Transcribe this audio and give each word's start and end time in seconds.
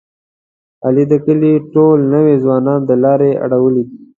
علي 0.85 1.03
د 1.11 1.13
کلي 1.25 1.53
ټول 1.73 1.97
نوی 2.13 2.35
ځوانان 2.43 2.79
د 2.85 2.91
لارې 3.03 3.31
اړولي 3.45 3.83
دي. 3.89 3.97